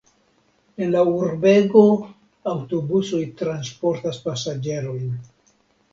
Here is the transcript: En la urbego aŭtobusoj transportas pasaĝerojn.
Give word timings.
En 0.85 0.89
la 0.93 1.03
urbego 1.09 1.83
aŭtobusoj 2.53 3.21
transportas 3.43 4.21
pasaĝerojn. 4.29 5.17